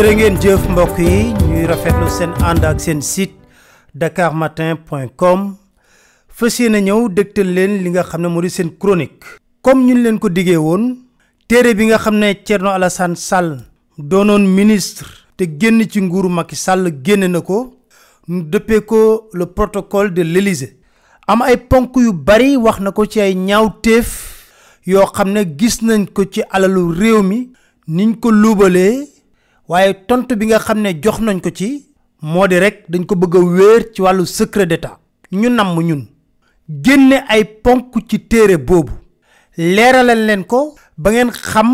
jërë 0.00 0.12
ngeen 0.16 0.36
jëf 0.40 0.62
mbokk 0.72 0.96
yi 1.04 1.16
ñuy 1.50 1.66
rafetlu 1.68 2.06
seen 2.08 2.30
ànd 2.48 2.64
ak 2.64 2.78
seen 2.80 3.02
site 3.04 3.34
dakarmatin.com 4.00 5.40
fas 6.38 6.56
yéene 6.60 6.80
ñëw 6.86 7.10
dégtal 7.12 7.50
leen 7.52 7.74
li 7.84 7.90
nga 7.92 8.02
xam 8.08 8.22
ne 8.22 8.28
moo 8.32 8.40
di 8.40 8.48
seen 8.48 8.70
chronique. 8.80 9.26
Comme 9.60 9.84
ñun 9.84 10.00
leen 10.02 10.18
ko 10.18 10.30
diggee 10.30 10.56
woon 10.56 10.96
téere 11.48 11.74
bi 11.74 11.84
nga 11.90 11.98
xam 11.98 12.16
ne 12.16 12.32
Alassane 12.72 13.14
Sall 13.16 13.58
doonoon 13.98 14.46
ministre 14.48 15.06
te 15.36 15.44
génn 15.60 15.84
ci 15.90 16.00
nguuru 16.00 16.30
Macky 16.30 16.56
Sall 16.56 16.88
génne 17.04 17.28
na 17.28 17.42
ko 17.42 17.76
ñu 18.28 18.42
dëppee 18.48 18.80
ko 18.86 19.28
le 19.34 19.44
protocole 19.52 20.14
de 20.14 20.22
l'Élysée. 20.22 20.78
Am 21.26 21.42
ay 21.42 21.58
ponk 21.58 21.94
yu 21.96 22.12
bari 22.14 22.56
wax 22.56 22.80
na 22.80 22.92
ko 22.92 23.04
ci 23.04 23.20
ay 23.20 23.34
ñaawteef 23.34 24.08
yoo 24.86 25.04
xam 25.12 25.32
ne 25.32 25.44
gis 25.58 25.82
nañ 25.82 26.06
ko 26.06 26.24
ci 26.24 26.40
alalu 26.50 26.88
réew 26.98 27.22
mi 27.22 27.50
niñ 27.86 28.14
ko 28.18 28.30
luubalee 28.30 29.19
waaye 29.70 29.92
tontu 30.08 30.34
bi 30.40 30.46
nga 30.50 30.58
xam 30.66 30.78
ne 30.84 30.90
jox 31.02 31.18
nañ 31.26 31.38
ko 31.44 31.50
ci 31.58 31.68
moo 32.32 32.46
di 32.50 32.56
rek 32.64 32.76
dañ 32.90 33.04
ko 33.08 33.14
bëgg 33.20 33.34
a 33.36 33.40
wéer 33.56 33.80
ci 33.94 34.02
wàllu 34.02 34.24
secret 34.26 34.66
d'état. 34.66 34.98
ñu 35.32 35.48
namm 35.48 35.76
ñun. 35.88 36.02
génne 36.84 37.16
ay 37.28 37.44
ponk 37.64 37.94
ci 38.08 38.18
téere 38.30 38.56
boobu. 38.58 38.92
leeralal 39.56 40.22
leen 40.26 40.42
ko 40.44 40.74
ba 40.98 41.10
ngeen 41.10 41.30
xam 41.30 41.68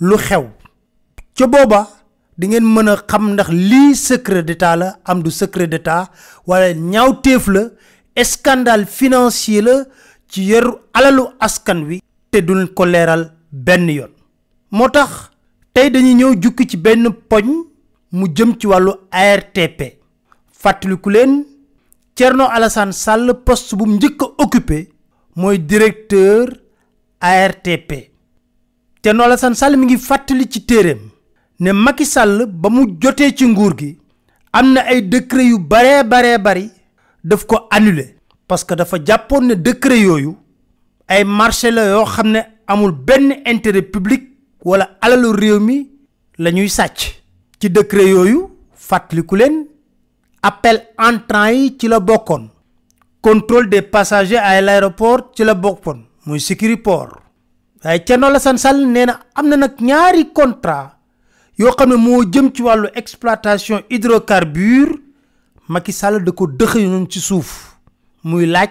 lu 0.00 0.16
xew. 0.26 0.44
ca 1.36 1.46
booba 1.46 1.80
di 2.38 2.48
ngeen 2.48 2.64
mën 2.74 2.88
a 2.88 2.96
xam 3.10 3.24
ndax 3.32 3.48
lii 3.50 3.94
secret 3.94 4.42
d'état 4.48 4.74
la 4.76 4.88
am 5.04 5.22
du 5.22 5.30
secret 5.30 5.68
d'état 5.72 6.10
wala 6.48 6.72
ñaawteef 6.74 7.44
la 7.54 7.62
scandale 8.24 8.86
financier 8.86 9.62
la 9.62 9.74
ci 10.30 10.40
yaru 10.50 10.72
alalu 10.94 11.22
askan 11.46 11.80
wi 11.88 12.00
te 12.30 12.38
duñ 12.46 12.66
ko 12.74 12.84
leeral 12.84 13.22
benn 13.52 13.88
yoon. 13.88 14.10
moo 14.72 14.88
tax 14.88 15.30
tey 15.76 15.90
dañuy 15.92 16.14
ñëw 16.16 16.32
jukki 16.42 16.64
ci 16.70 16.76
benn 16.84 17.04
poñ 17.28 17.46
mu 18.16 18.26
jëm 18.36 18.54
ci 18.58 18.66
wàllu 18.66 18.92
ARTP 19.10 19.80
fàttaliku 20.60 21.10
leen 21.10 21.32
Thierno 22.14 22.44
Alassane 22.48 22.92
Sall 22.92 23.34
poste 23.44 23.76
bu 23.76 23.84
mu 23.86 23.96
njëkk 23.96 24.22
a 24.22 24.26
occupé 24.42 24.88
mooy 25.36 25.58
directeur 25.58 26.48
ARTP 27.20 27.90
Thierno 29.02 29.22
Alassane 29.24 29.54
Sall 29.54 29.76
mi 29.76 29.84
ngi 29.86 29.98
fàttali 29.98 30.48
ci 30.48 30.64
téeréem 30.64 31.02
ne 31.60 31.72
Macky 31.72 32.06
Sall 32.06 32.46
ba 32.46 32.70
mu 32.70 32.86
jotee 33.02 33.34
ci 33.36 33.44
nguur 33.46 33.76
gi 33.78 33.98
am 34.52 34.72
na 34.72 34.80
ay 34.80 35.02
décret 35.02 35.44
yu 35.44 35.58
baree 35.58 36.02
baree 36.04 36.38
bari 36.38 36.70
daf 37.24 37.44
ko 37.46 37.66
annulé 37.70 38.16
parce 38.48 38.64
que 38.64 38.72
dafa 38.74 38.96
jàppoon 39.04 39.44
ne 39.48 39.54
décret 39.54 40.00
yooyu 40.00 40.36
ay 41.08 41.22
marché 41.24 41.70
la 41.70 41.84
yoo 41.90 42.06
xam 42.06 42.28
ne 42.30 42.40
amul 42.66 42.92
benn 42.92 43.42
intérêt 43.44 43.82
public 43.82 44.35
wala 44.66 44.86
alalu 45.00 45.28
réew 45.32 45.58
mi 45.60 45.76
la 46.38 46.50
sàcc. 46.68 46.98
ci 47.60 47.70
décret 47.70 48.08
yooyu 48.08 48.50
fàttaliku 48.74 49.36
leen 49.36 49.56
appel 50.42 50.78
entrant 50.98 51.50
yi 51.52 51.76
ci 51.78 51.86
la 51.88 52.00
contrôle 53.22 53.68
des 53.70 53.82
passagers 53.82 54.36
à 54.38 54.60
l'aéroport 54.60 55.30
ci 55.34 55.44
la 55.44 55.54
bokkoon 55.54 55.98
muy 56.26 56.40
Sécuriport 56.40 57.12
waaye 57.84 58.04
Thierno 58.04 58.26
Alassane 58.26 58.58
Sall 58.58 58.86
nee 58.86 59.06
na 59.06 59.20
am 59.34 59.48
na 59.48 59.56
nag 59.56 59.74
ñaari 59.80 60.32
contrat 60.32 60.96
yoo 61.58 61.72
xam 61.78 61.90
ne 61.90 61.96
moo 61.96 62.24
jëm 62.32 62.50
ci 62.54 62.62
wàllu 62.62 62.88
exploitation 62.94 63.80
hydrocarbure. 63.90 64.94
Macky 65.68 65.92
Sall 65.92 66.22
da 66.24 66.30
ko 66.32 66.46
dëxëy 66.46 66.86
noonu 66.86 67.08
ci 67.10 67.20
suuf. 67.20 67.76
muy 68.24 68.46
laaj 68.46 68.70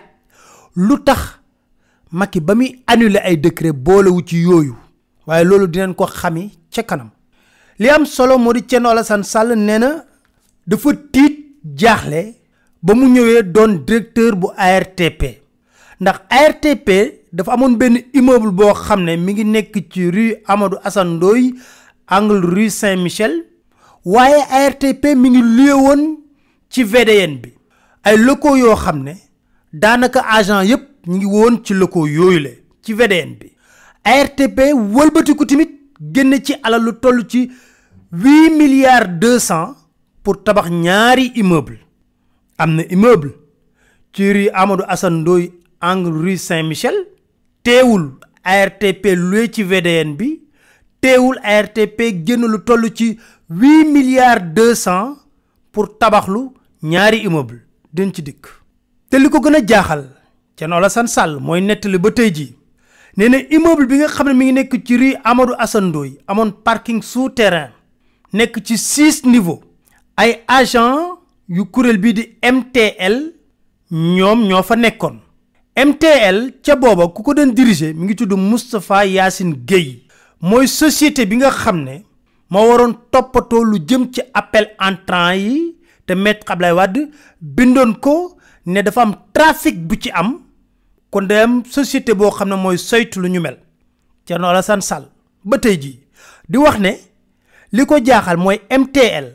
lu 0.75 0.97
tax 1.03 1.39
Macky 2.11 2.39
ba 2.39 2.55
muy 2.55 2.83
ay 2.87 3.37
décret 3.37 3.71
boolewu 3.73 4.21
waaye 5.27 5.43
loolu 5.45 5.67
dinañ 5.67 5.93
ko 5.95 6.05
xami 6.07 6.51
ca 6.73 6.83
kanam. 6.83 7.09
Li 7.79 7.89
am 7.89 8.05
solo 8.05 8.37
moo 8.37 8.53
di 8.53 8.61
Thierno 8.63 8.89
Alassane 8.89 9.23
Sall 9.23 9.55
nee 9.57 9.77
na 9.79 9.89
dafa 10.67 10.89
tiit 11.13 11.35
jaaxle 11.75 12.35
ba 12.81 12.93
mu 12.95 13.05
ñëwee 13.09 13.43
doon 13.43 13.83
directeur 13.85 14.35
bu 14.35 14.47
ARTP 14.57 15.21
ndax 15.99 16.17
ARTP 16.29 16.89
dafa 17.33 17.51
amoon 17.53 17.75
benn 17.77 17.97
immeuble 18.13 18.51
boo 18.51 18.73
xam 18.73 19.03
ne 19.03 19.17
mi 19.17 19.33
ngi 19.33 19.43
nekk 19.45 19.73
ci 19.91 20.09
rue 20.11 20.41
Amadou 20.47 20.79
Assane 20.83 21.15
Ndoye 21.15 21.53
angle 22.07 22.41
rue 22.41 22.69
Saint-Michel. 22.69 23.43
Waaye 24.05 24.41
ARTP 24.51 25.03
mi 25.15 25.29
ngi 25.29 25.41
luye 25.41 25.73
woon 25.73 26.01
ci 26.69 26.83
VDN 26.83 27.37
bi. 27.41 27.49
Ay 28.03 28.17
locaux 28.17 28.55
yoo 28.55 28.75
xam 28.75 29.03
ne 29.03 29.13
daanaka 29.73 30.21
agent 30.29 30.61
yépp 30.63 30.83
ñu 31.07 31.17
ngi 31.17 31.25
woon 31.25 31.55
ci 31.63 31.73
locaux 31.73 32.07
yooyu 32.07 32.39
le 32.39 32.51
ci 32.83 32.93
VDN 32.93 33.35
bi. 33.39 33.54
ARTP 34.05 34.59
wëlbatiku 34.95 35.45
tamit 35.49 35.71
génn 36.13 36.33
ci 36.45 36.53
alal 36.63 36.83
lu 36.85 36.91
toll 37.01 37.25
ci 37.27 37.49
milliards 38.57 39.07
deux 39.19 39.39
cent 39.39 39.75
pour 40.23 40.43
tabax 40.43 40.69
ñaari 40.69 41.31
immeuble. 41.35 41.79
Am 42.57 42.75
na 42.75 42.83
immeuble 42.89 43.31
ci 44.13 44.31
rue 44.31 44.49
Amadou 44.53 44.85
Assane 44.87 45.23
rue 46.21 46.37
Saint-Michel. 46.37 46.93
Teewul 47.63 48.11
ARTP 48.43 49.05
loué 49.15 49.49
ci 49.51 49.63
VDN 49.63 50.15
bi. 50.15 50.39
Teewul 51.01 51.39
ARTP 51.43 51.99
génn 52.25 52.45
lu 52.45 52.59
toll 52.63 52.93
ci 52.93 53.17
huit 53.49 53.85
milliards 53.91 54.41
deux 54.53 54.75
cent 54.75 55.17
pour 55.71 55.97
tabaxlu 55.97 56.49
ñaari 56.83 57.23
immeuble. 57.25 57.61
Den 57.91 58.13
ci 58.13 58.21
dikk. 58.21 58.45
Te 59.09 59.17
li 59.17 59.29
ko 59.29 59.39
gën 59.41 59.55
a 59.55 59.65
jaaxal 59.65 60.05
nee 63.17 63.29
na 63.29 63.37
immeuble 63.49 63.87
bi 63.87 63.97
nga 63.97 64.07
xam 64.07 64.27
ne 64.27 64.33
mi 64.33 64.45
ngi 64.45 64.53
nekk 64.53 64.73
parking 66.63 67.01
souterrain 67.01 67.71
nekk 68.33 68.59
ci 68.65 68.77
six 68.77 69.23
niveaux. 69.23 69.61
ay 70.17 70.43
agent 70.47 71.19
yu 71.49 71.65
kuréel 71.65 71.97
di 72.13 72.23
MTL 72.41 73.33
ñoom 73.91 74.47
ñoo 74.47 74.63
fa 74.63 74.75
nekkoon. 74.75 75.19
MTL 75.75 76.51
ca 76.63 76.75
booba 76.75 77.07
ku 77.11 77.21
ko 77.23 77.33
doon 77.33 77.51
diriger 77.53 77.93
mi 77.93 78.05
ngi 78.07 78.15
tudd 78.15 78.31
société 80.67 81.25
bi 81.25 81.35
nga 81.35 81.51
ne 81.83 82.03
moo 82.49 82.67
waroon 82.69 82.93
toppatoo 83.11 83.63
lu 83.63 83.77
jëm 83.87 84.07
ci 84.11 84.21
appel 84.33 84.71
entrant 84.79 85.35
te 86.05 86.13
maître 86.13 86.49
Ablaye 86.51 86.73
Wade 86.73 87.09
bindoon 87.41 87.93
ko 87.99 88.37
ne 88.65 88.81
dafa 88.81 89.01
am 89.01 89.15
trafic 89.33 89.75
am 90.11 90.44
kon 91.11 91.27
day 91.27 91.41
am 91.43 91.63
société 91.65 92.13
boo 92.13 92.31
xam 92.31 92.49
ne 92.49 92.55
mooy 92.55 92.77
soytu 92.77 93.19
lu 93.21 93.29
ñu 93.29 93.39
mel. 93.41 93.57
Thierno 94.25 94.47
Alassane 94.49 94.81
Sall 94.81 95.05
ba 95.43 95.57
tey 95.57 95.77
jii 95.79 95.99
di 96.49 96.57
wax 96.57 96.79
ne 96.79 96.91
li 97.71 97.85
ko 97.85 97.99
jaaxal 98.03 98.37
mooy 98.37 98.59
MTL 98.69 99.27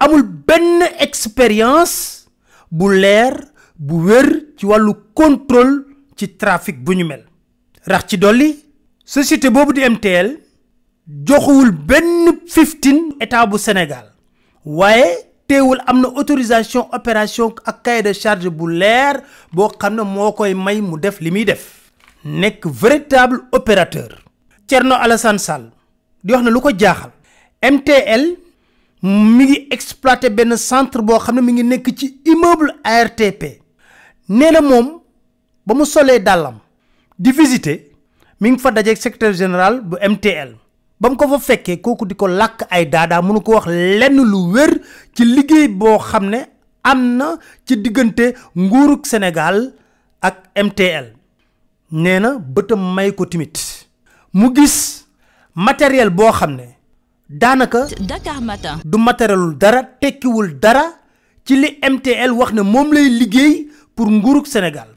amul 0.00 0.22
benn 0.22 0.82
expérience 0.98 2.26
bu 2.70 2.88
leer 2.94 3.34
bu 3.76 4.02
wér 4.08 4.26
ci 4.56 4.66
wàllu 4.66 4.92
contrôle 5.14 5.84
trafic 6.38 6.82
bu 6.82 6.94
ñu 6.94 7.04
mel. 7.06 7.24
Rax 7.86 8.06
ci 8.08 8.18
dolli 8.18 8.64
société 9.04 9.50
boobu 9.50 9.72
di 9.72 9.84
MTL 9.88 10.36
joxuwul 11.24 11.70
benn 11.70 12.40
fifteen 12.46 13.14
état 13.20 13.46
bu 13.46 13.56
Sénégal. 13.58 14.12
Waaye 14.64 15.27
teewul 15.48 15.80
am 15.86 16.00
na 16.00 16.08
autorisation 16.08 16.84
opération 16.92 17.54
ak 17.64 17.82
cahier 17.82 18.02
de 18.02 18.12
charge 18.12 18.48
bu 18.48 18.66
leer 18.68 19.22
boo 19.52 19.68
xam 19.80 19.94
ne 19.96 20.02
moo 20.02 20.32
koy 20.32 20.54
may 20.54 20.80
mu 20.80 20.98
def 21.00 21.20
li 21.20 21.30
muy 21.30 21.44
def. 21.44 21.64
Nekk 22.24 22.66
véritable 22.66 23.40
opérateur. 23.52 24.10
Thierno 24.66 24.94
Alassane 24.94 25.38
Sall 25.38 25.70
di 26.22 26.32
wax 26.32 26.42
ne 26.44 26.50
lu 26.50 26.60
ko 26.60 26.70
jaaxal. 26.76 27.12
MTL 27.62 28.24
mi 29.02 29.44
ngi 29.44 29.66
exploité 29.70 30.28
benn 30.30 30.56
centre 30.56 31.00
boo 31.02 31.18
xam 31.18 31.34
ne 31.36 31.40
mi 31.40 31.52
ngi 31.52 31.62
nekk 31.64 31.94
ci 31.96 32.20
immeuble 32.24 32.72
ARTP 32.84 33.42
nee 34.28 34.50
na 34.52 34.60
moom 34.60 35.00
ba 35.66 35.74
mu 35.74 35.84
solee 35.86 36.18
dàllam 36.22 36.58
di 37.18 37.32
visiter 37.32 37.78
mi 38.40 38.50
ngi 38.50 38.58
fa 38.58 38.70
dajeeg 38.70 38.96
secrétaire 38.98 39.34
général 39.38 39.80
bu 39.80 39.96
MTL 40.02 40.52
ba 41.00 41.08
mu 41.10 41.16
ko 41.16 41.28
fa 41.28 41.38
fekkee 41.38 41.80
kooku 41.80 42.06
di 42.06 42.14
ko 42.14 42.26
làkk 42.26 42.66
ay 42.70 42.86
daadaa 42.90 43.22
mënu 43.22 43.40
ko 43.42 43.52
wax 43.54 43.66
lenn 44.00 44.16
lu 44.30 44.50
wér 44.54 44.72
ci 45.14 45.24
liggéey 45.24 45.68
boo 45.68 45.98
xam 45.98 46.26
ne 46.30 46.40
am 46.82 47.00
na 47.16 47.36
ci 47.66 47.76
diggante 47.76 48.34
nguurug 48.56 49.06
Sénégal 49.06 49.72
ak 50.20 50.36
MTL 50.56 51.06
nee 51.92 52.18
na 52.20 52.38
bëtam 52.38 52.94
may 52.94 53.12
ko 53.14 53.24
timit. 53.26 53.56
Mu 54.32 54.52
gis 54.54 55.06
matériel 55.54 56.10
boo 56.10 56.32
xam 56.32 56.52
ne 56.56 56.66
daanaka 57.28 57.86
Dakar 58.00 58.40
Matin. 58.40 58.78
du 58.84 58.98
matérielul 58.98 59.56
dara 59.58 59.82
tekkiwul 60.00 60.58
dara 60.60 60.84
ci 61.44 61.56
li 61.56 61.78
MTL 61.82 62.32
wax 62.32 62.52
ne 62.52 62.62
moom 62.62 62.92
lay 62.92 63.08
liggéey 63.08 63.68
pour 63.94 64.10
nguurug 64.10 64.46
Sénégal. 64.46 64.88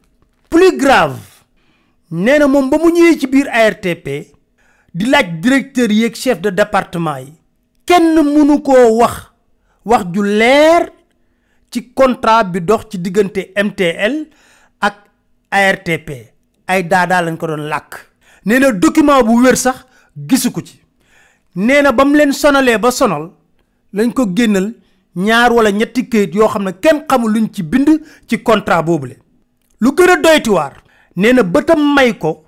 Plus 0.49 0.77
grave 0.77 1.17
nee 2.11 2.39
na 2.39 2.47
moom 2.47 2.69
ba 2.69 2.77
mu 2.77 2.89
ñëwee 2.91 3.19
ci 3.19 3.27
biir 3.27 3.47
ARTP 3.49 4.07
di 4.93 5.05
laaj 5.05 5.39
directeur 5.41 5.91
yeeg 5.91 6.15
chef 6.15 6.39
de 6.41 6.49
département 6.51 7.17
yi. 7.19 7.33
Kenn 7.85 8.13
mënu 8.15 8.61
koo 8.61 8.97
wax 8.99 9.31
wax 9.85 10.03
ju 10.13 10.23
leer 10.23 10.91
ci 11.71 11.93
contrat 11.93 12.51
bi 12.51 12.61
dox 12.61 12.85
ci 12.89 12.97
diggante 13.01 13.51
MTL 13.55 14.27
ak 14.79 14.95
ARTP 15.49 16.09
ay 16.67 16.83
daadaa 16.87 17.21
lañ 17.21 17.37
ko 17.37 17.47
doon 17.47 17.67
làkk. 17.69 17.95
Nee 18.45 18.59
na 18.59 18.71
document 18.71 19.23
bu 19.23 19.41
wér 19.43 19.55
sax 19.57 19.85
gisu 20.15 20.51
ko 20.51 20.61
ci. 20.61 20.79
Nee 21.55 21.81
na 21.81 21.91
ba 21.91 22.05
mu 22.05 22.15
leen 22.15 22.31
sonalee 22.33 22.77
ba 22.77 22.91
sonal 22.91 23.31
lañ 23.93 24.13
ko 24.13 24.25
génnal 24.35 24.73
ñaar 25.15 25.51
wala 25.53 25.71
ñetti 25.71 26.07
këyit 26.09 26.35
yoo 26.35 26.47
xam 26.47 26.63
ne 26.63 26.71
kenn 26.79 27.03
xamul 27.07 27.31
luñ 27.33 27.47
ci 27.51 27.63
bind 27.63 27.89
ci 28.27 28.41
contrat 28.43 28.83
boobule. 28.83 29.17
Lu 29.81 29.91
gën 29.95 30.09
a 30.09 30.15
doytiwaar 30.15 30.73
nee 31.15 31.33
na 31.33 31.43
bëtam 31.43 31.93
may 31.95 32.13
ko 32.17 32.43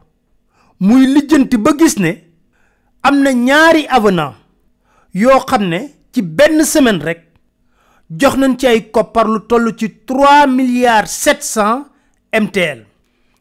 muy 0.80 1.06
lijjanti 1.08 1.58
ba 1.58 1.72
gis 1.78 1.98
ne 2.00 2.33
am 3.04 3.22
na 3.24 3.32
ñaari 3.34 3.86
avenant 3.90 4.36
yoo 5.14 5.40
xam 5.50 5.64
ne 5.70 5.80
ci 6.14 6.22
benn 6.22 6.64
semaine 6.66 7.04
rek 7.04 7.22
jox 8.10 8.36
nañ 8.38 8.56
ci 8.60 8.68
ay 8.68 8.92
koppar 8.92 9.28
lu 9.28 9.40
toll 9.48 9.76
ci 9.80 9.88
3 10.08 10.48
milliards 10.48 11.12
700 11.26 11.86
mtl 12.44 12.80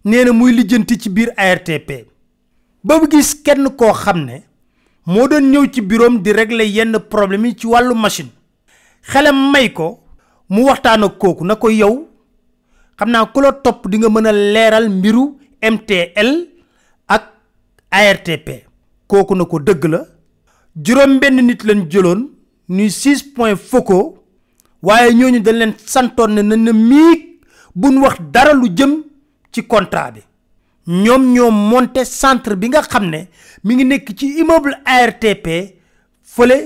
nee 0.05 0.25
na 0.25 0.32
muy 0.32 0.53
lijjanti 0.53 0.99
ci 0.99 1.09
biir 1.11 1.31
artp 1.37 1.91
ba 2.85 3.00
gis 3.11 3.35
kenn 3.44 3.69
koo 3.79 3.93
xam 3.93 4.25
ne 4.25 4.43
moo 5.06 5.29
doon 5.29 5.50
ñëw 5.53 5.67
ci 5.73 5.81
biroom 5.81 6.23
di 6.23 6.32
régler 6.32 6.67
yenn 6.76 6.99
problème 7.11 7.47
yi 7.47 7.56
ci 7.56 7.67
wàllu 7.67 7.94
machine. 7.94 8.31
Xelam 9.03 9.50
may 9.50 9.73
ko 9.73 9.99
mu 10.49 10.64
waxtaan 10.67 11.03
ak 11.05 11.19
kooku 11.19 11.44
na 11.44 11.56
ko 11.56 11.69
yow 11.70 12.06
xam 12.99 13.11
naa 13.11 13.26
ku 13.32 13.41
la 13.41 13.53
topp 13.53 13.88
di 13.91 13.99
nga 13.99 14.09
mën 14.09 14.26
a 14.26 14.32
leeral 14.32 14.88
mbiru 14.88 15.25
mtl 15.75 16.31
ak 17.09 17.25
artp 17.91 18.49
kooku 19.12 19.35
na 19.37 19.44
ko 19.44 19.59
dëgg 19.61 19.85
la. 19.93 20.00
Juróom 20.85 21.19
benn 21.20 21.37
nit 21.47 21.61
lañ 21.69 21.81
jëloon 21.93 22.20
ñuy 22.76 22.91
six 22.91 23.19
point 23.35 23.56
focaux 23.70 24.06
waaye 24.82 25.12
ñooñu 25.19 25.41
dañ 25.47 25.56
leen 25.61 25.75
santoon 25.93 26.31
ne 26.35 26.43
nañ 26.43 26.61
na 26.67 26.73
miig 26.73 27.20
buñ 27.81 27.99
wax 28.03 28.17
dara 28.32 28.53
lu 28.55 28.69
jëm 28.79 28.93
ci 29.53 29.61
contrat 29.67 30.12
bi. 30.14 30.20
Ñoom 30.87 31.23
ñoo 31.35 31.50
monté 31.50 32.05
centre 32.05 32.56
bi 32.56 32.69
nga 32.69 32.82
xam 32.91 33.05
ne 33.11 33.20
mi 33.64 33.75
ngi 33.75 33.85
nekk 33.85 34.06
ci 34.19 34.26
immeuble 34.41 34.75
ARTP 34.85 35.47
fële 36.35 36.59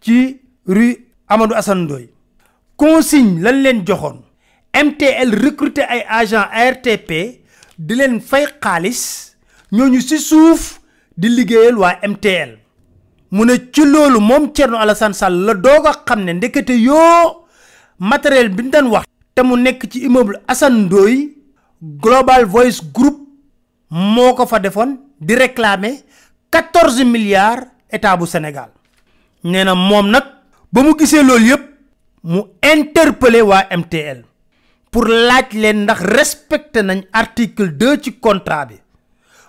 ci 0.00 0.40
rue 0.66 0.90
Amadou 1.26 1.56
Assane 1.56 1.82
Ndoye. 1.84 2.08
Consigne 2.76 3.40
lañ 3.42 3.56
leen 3.64 3.84
joxoon. 3.86 4.18
MTL 4.86 5.30
recruter 5.44 5.86
ay 5.88 6.02
agent 6.08 6.46
ARTP 6.52 7.10
di 7.78 7.94
leen 7.94 8.20
fay 8.20 8.46
xaalis. 8.62 9.34
Ñooñu 9.72 10.00
si 10.00 10.18
suuf 10.18 10.83
di 11.16 11.28
liggéeyal 11.28 11.76
waa 11.78 11.98
MTL 12.02 12.50
mu 13.30 13.44
ne 13.44 13.54
ci 13.72 13.84
loolu 13.84 14.20
moom 14.20 14.52
Thierno 14.52 14.78
Alassane 14.78 15.14
Sall 15.14 15.34
la 15.46 15.54
doog 15.54 15.86
a 15.86 15.92
xam 16.06 16.24
ne 16.24 16.32
ndekete 16.32 16.74
yoo 16.78 17.46
matériel 17.98 18.48
bi 18.48 18.62
doon 18.70 18.86
wax 18.90 19.04
te 19.34 19.42
mu 19.42 19.56
nekk 19.56 19.88
ci 19.90 20.04
immeuble 20.04 20.38
Global 21.84 22.46
Voice 22.48 22.80
Group 22.96 23.20
moo 23.92 24.32
ko 24.34 24.46
fa 24.48 24.58
defoon 24.58 24.96
di 25.20 25.34
réclamer 25.36 26.00
quatorze 26.50 27.04
milliards 27.04 27.68
état 27.92 28.16
bu 28.16 28.26
Sénégal. 28.26 28.70
Nee 29.44 29.64
na 29.64 29.74
moom 29.74 30.08
nag 30.10 30.24
ba 30.72 30.80
mu 30.82 30.94
gisee 30.96 31.22
loolu 31.22 31.44
yëpp 31.52 31.64
mu 32.24 32.40
interpeller 32.72 33.42
waa 33.44 33.68
MTL 33.76 34.24
pour 34.90 35.04
laaj 35.08 35.52
leen 35.52 35.82
ndax 35.84 36.00
respecté 36.00 36.82
nañ 36.82 37.04
article 37.12 37.68
2 37.76 38.00
ci 38.02 38.10
contrat 38.18 38.66
bi 38.68 38.80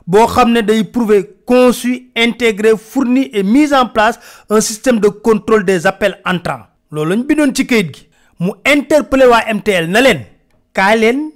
boo 0.08 0.28
xam 0.28 0.54
prouver 0.84 1.24
conçu 1.46 2.10
intégré 2.16 2.76
fourni 2.78 3.30
et 3.34 3.44
mise 3.44 3.74
en 3.74 3.88
place 3.88 4.20
un 4.50 4.62
système 4.62 5.00
de 5.00 5.08
contrôle 5.10 5.66
des 5.66 5.86
appels 5.88 6.20
entrants. 6.26 6.66
Loolu 6.92 7.10
lañ 7.16 7.24
bindoon 7.28 7.54
ci 7.56 7.66
gi. 7.68 8.08
Mu 8.40 8.52
interpeller 8.66 9.28
waa 9.28 9.54
MTL 9.54 9.88
na 9.90 10.02
leen 10.02 10.22
kaay 10.74 10.98
leen 11.00 11.32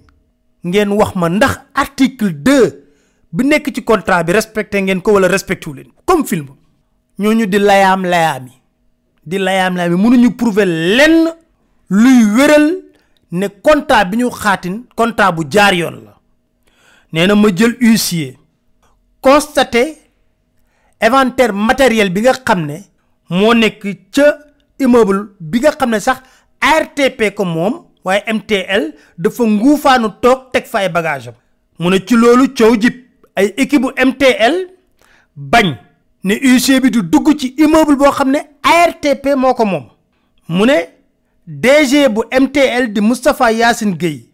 ngeen 0.65 0.89
ma 1.15 1.29
ndax 1.29 1.59
article 1.73 2.29
2 2.33 2.73
bi 3.31 3.83
contrat 3.85 4.23
bi 4.23 4.33
respecté 4.33 4.81
ngeen 4.81 5.01
ko 5.01 5.13
wala 5.13 5.27
respecté 5.27 5.69
comme 6.05 6.25
film. 6.25 6.47
Ñooñu 7.19 7.45
di 7.47 7.57
layaam 7.59 8.03
layaam 8.05 8.47
di 9.25 9.37
layaam 9.37 9.75
layaam 9.75 10.01
mënuñu 10.01 10.35
prouver 10.37 10.65
lenn 10.65 11.27
luy 11.89 12.23
wéral 12.35 12.75
ne 13.31 13.47
contrat 13.61 14.09
contrat 14.95 15.31
bu 15.31 15.43
jaar 15.49 15.73
yoon 15.73 16.03
la. 16.05 16.15
Huissier 17.81 18.37
constaté 19.21 19.97
inventaire 21.01 21.53
matériel 21.53 22.09
bi 22.13 22.21
nga 22.21 22.33
xam 22.33 22.65
ne 22.65 22.77
moo 23.29 23.53
nekk 23.53 23.83
ca 24.15 24.25
immeuble 24.79 25.29
bi 25.39 25.59
nga 25.59 25.71
xam 25.71 25.89
ne 25.89 25.99
sax 25.99 26.19
ko 27.35 27.45
MTL 28.33 28.83
dafa 29.17 29.43
nguufaanu 29.43 30.09
toog 30.21 30.51
teg 30.51 30.65
fa 30.65 30.79
ay 30.79 30.89
bagage 30.89 31.27
am. 31.29 31.35
mu 31.79 31.89
ne 31.89 31.97
ci 32.05 32.15
loolu 32.15 32.47
ay 33.35 33.53
équipe 33.57 33.85
MTL 34.05 34.55
bañ 35.35 35.75
ne 36.23 36.33
huissier 36.35 36.79
bi 36.81 36.91
du 36.91 37.01
dugg 37.03 37.37
ci 37.39 37.53
immeuble 37.57 37.95
boo 37.95 38.11
xam 38.11 38.31
ne 38.31 38.39
ARTP 38.63 39.35
moo 39.37 39.53
mu 40.47 40.65
ne 40.65 40.77
DG 41.47 42.09
bu 42.09 42.21
MTL 42.31 42.91
di 42.93 43.01
Moustapha 43.01 43.51
Yacine 43.51 43.95
Gueye 43.97 44.25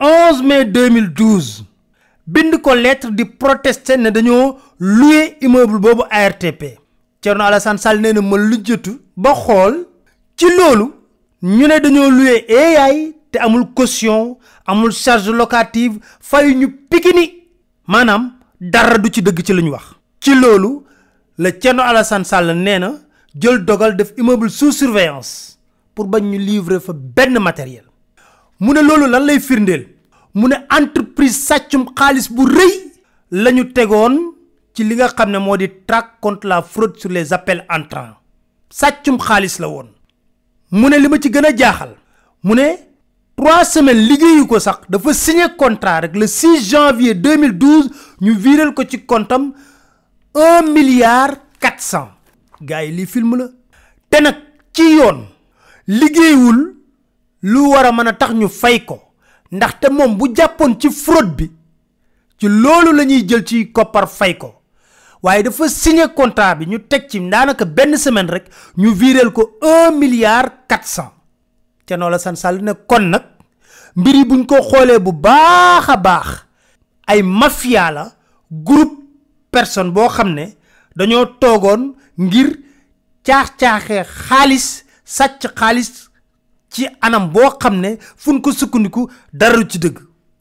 11 0.00 0.42
mai 0.42 0.64
2012 0.64 1.64
bind 2.26 2.60
ko 2.62 2.74
lettre 2.74 3.10
di 3.10 3.24
protester 3.24 3.98
ne 3.98 4.10
dañoo 4.10 4.56
loué 4.78 5.36
immeuble 5.40 5.78
boobu 5.78 6.02
ARTP 6.10 6.78
Thierno 7.20 7.44
Alassane 7.44 7.78
Sall 7.78 8.00
nee 8.00 8.12
na 8.12 8.20
ma 8.20 8.36
lujjatu 8.36 8.98
ba 9.16 9.34
xool 9.34 9.86
ci 10.36 10.46
loolu 10.56 10.92
ne 11.42 11.80
dañoo 11.80 12.10
loué 12.10 12.44
AI 12.48 13.14
te 13.30 13.38
amul 13.38 13.66
caution 13.74 14.36
amul 14.66 14.92
charge 14.92 15.28
locative 15.30 15.98
fayu 16.20 16.54
ñu 16.54 16.68
pikini. 16.90 17.42
Maanaam 17.88 18.32
dara 18.60 18.98
du 18.98 19.08
ci 19.10 19.22
dëgg 19.22 19.42
ci 19.44 19.52
la 19.52 19.62
ñu 19.62 19.70
wax. 19.70 19.84
Ci 20.20 20.34
loolu 20.34 20.82
la 21.38 21.50
Thierno 21.52 21.82
Alassane 21.82 22.24
Sall 22.24 22.54
nee 22.56 22.78
na 22.78 22.92
jël 23.34 23.64
dogal 23.64 23.96
def 23.96 24.12
immeuble 24.16 24.50
sous 24.50 24.72
surveillance 24.72 25.58
pour 25.94 26.06
bañ 26.06 26.22
ñu 26.22 26.38
livrer 26.38 26.80
fa 26.80 26.92
benn 26.92 27.38
matériel. 27.40 27.84
Mu 28.60 28.72
ne 28.72 28.80
loolu 28.80 29.06
lan 29.10 29.26
mu 30.34 30.48
ne 30.48 30.56
entreprise 30.78 31.38
sàccum 31.48 31.84
xaalis 31.98 32.28
bu 32.32 32.46
rëy 32.46 32.74
la 33.30 33.50
ñu 33.52 33.64
tegoon 33.72 34.14
ci 34.74 34.84
li 34.84 34.94
nga 34.96 35.08
xam 35.08 35.30
ne 35.30 35.38
moo 35.38 35.56
di 35.56 35.68
traque 35.86 36.18
contre 36.20 36.48
la 36.48 36.62
fraude 36.62 36.96
sur 36.98 37.10
les 37.10 37.32
appels 37.32 37.64
entrants. 37.68 38.16
Sàccum 38.70 39.18
xaalis 39.18 39.58
la 39.60 39.68
woon. 39.68 39.88
Mu 40.70 40.88
ne 40.88 40.96
li 40.98 41.08
ma 41.08 41.18
ci 41.20 41.30
gën 41.30 41.44
a 41.44 41.52
jaaxal 41.56 41.94
mu 42.44 42.54
ne 42.54 42.66
trois 43.36 43.64
semaines 43.64 44.06
liggéeyu 44.08 44.46
ko 44.46 44.58
sax 44.58 44.80
dafa 44.88 45.12
signé 45.14 45.46
contrat 45.58 46.00
rek 46.00 46.16
le 46.16 46.26
6 46.26 46.70
janvier 46.70 47.14
2012 47.14 47.90
ñu 48.20 48.32
viréel 48.34 48.72
ko 48.74 48.82
ci 48.84 49.04
comptam 49.04 49.52
un 50.34 50.62
milliard 50.72 51.36
quatre 51.60 51.82
cent. 51.82 52.08
Gars 52.60 52.86
film 53.06 53.36
la. 53.36 53.46
Te 54.08 54.20
nag 54.22 54.36
ci 54.72 54.82
yoon 54.96 55.26
liggéeyul 55.86 56.74
lu 57.42 57.60
war 57.70 57.86
a 57.86 57.92
mën 57.92 58.08
a 58.08 58.12
tax 58.12 58.32
ñu 58.34 58.48
fay 58.48 58.84
ko 58.84 59.11
ndaxte 59.52 59.90
moom 59.90 60.16
bu 60.16 60.32
jàppoon 60.34 60.78
ci 60.80 60.90
fraude 60.90 61.34
bi 61.36 61.50
ci 62.38 62.46
loolu 62.48 62.92
la 62.96 63.04
ñuy 63.04 63.24
jël 63.28 63.44
ci 63.46 63.70
koppar 63.72 64.08
fay 64.08 64.36
ko 64.38 64.54
waaye 65.22 65.42
dafa 65.42 65.68
signé 65.68 66.04
contrat 66.16 66.54
bi 66.58 66.66
ñu 66.66 66.78
teg 66.88 67.08
ci 67.08 67.20
daanaka 67.20 67.64
benn 67.64 67.96
semaine 67.96 68.30
rek 68.30 68.46
ñu 68.76 68.90
viréel 68.94 69.30
ko 69.32 69.58
un 69.62 69.92
milliard 69.98 70.50
quatre 70.68 70.86
cent. 70.86 71.12
te 71.86 71.96
noo 71.96 72.08
la 72.10 72.18
ne 72.62 72.72
kon 72.86 73.08
nag 73.10 73.22
mbir 73.96 74.14
yi 74.14 74.24
buñ 74.24 74.46
ko 74.46 74.56
xoolee 74.62 74.98
bu 74.98 75.12
baax 75.12 75.88
a 75.88 75.96
baax 75.96 76.28
ay 77.06 77.22
mafia 77.22 77.90
la 77.90 78.12
groupe 78.50 78.98
personne 79.50 79.90
boo 79.92 80.08
xam 80.08 80.32
ne 80.34 80.56
dañoo 80.96 81.26
toogoon 81.40 81.94
ngir 82.18 82.48
caax-caaxee 83.24 84.04
xaalis 84.04 84.84
sàcc 85.04 85.42
xaalis 85.58 86.10
ci 86.72 86.88
anam 87.00 87.28
boo 87.32 87.50
xam 87.60 87.80
ne 87.80 87.96
fu 88.16 88.40
ko 88.40 88.52
sukkandiku 88.52 89.08
dara 89.32 89.62
ci 89.68 89.78
dëgg. 89.78 89.98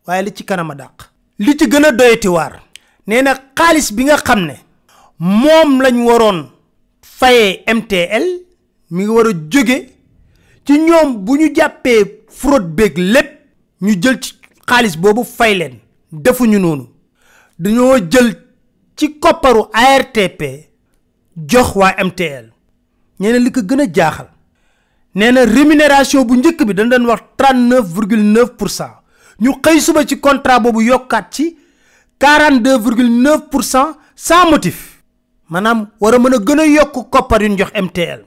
waaye 0.08 0.24
li 0.24 0.32
ci 0.34 0.44
kanam 0.44 0.72
a 0.72 0.76
dàq. 0.76 0.98
li 1.40 1.58
ci 1.58 1.66
gën 1.68 1.86
a 1.86 1.92
doyati 1.92 2.28
waar. 2.28 2.54
nee 3.08 3.22
na 3.22 3.34
bi 3.96 4.04
nga 4.04 4.18
xam 4.18 4.42
ne 4.46 4.56
moom 5.20 5.82
lañ 5.82 5.98
waroon 6.08 6.40
fayee 7.02 7.64
MTL 7.78 8.26
mi 8.92 9.04
ngi 9.04 9.12
war 9.12 9.28
a 9.28 9.34
jóge 9.52 9.78
ci 10.66 10.74
ñoom 10.80 11.18
bu 11.26 11.36
ñu 11.38 11.54
jàppee 11.56 12.24
fraude 12.30 12.68
beeg 12.78 12.98
lépp 12.98 13.30
ñu 13.82 13.94
jël 14.02 14.20
ci 14.22 14.34
xaalis 14.68 14.96
boobu 14.98 15.24
fay 15.24 15.54
leen. 15.56 15.76
defuñu 16.12 16.60
noonu. 16.60 16.86
dañoo 17.60 17.98
jël 18.12 18.30
ci 18.98 19.20
kopparu 19.20 19.62
ARTP 19.74 20.42
jox 21.50 21.76
waa 21.76 21.94
MTL 22.04 22.46
nee 23.20 23.32
na 23.32 23.38
li 23.40 23.52
ko 23.52 23.62
gën 23.62 23.82
a 23.82 23.86
jaaxal 23.96 24.30
nee 25.16 25.32
na 25.32 25.46
rémunération 25.46 26.24
bu 26.26 26.36
njëkk 26.38 26.64
bi 26.68 26.74
dañ 26.74 26.90
doon 26.90 27.06
wax 27.08 27.22
39 27.38 27.86
virgule 27.96 28.24
9 28.24 28.56
pour 28.58 28.70
cent. 28.70 28.92
ñu 29.42 29.52
xëy 29.64 29.80
suba 29.82 30.06
ci 30.06 30.20
contrat 30.20 30.60
boobu 30.60 30.82
yokkaat 30.82 31.26
ci 31.32 31.58
42 32.20 32.78
virgule 32.80 33.10
9 33.10 33.50
pour 33.50 33.64
cent 33.64 33.98
sans 34.16 34.50
motif. 34.50 35.02
maanaam 35.50 35.88
war 36.00 36.14
a 36.16 36.20
mën 36.20 36.34
a 36.36 36.38
gën 36.40 36.60
a 36.60 36.66
yokk 36.66 37.10
koppar 37.10 37.42
yu 37.42 37.50
ñu 37.50 37.58
jox 37.58 37.72
MTL 37.82 38.22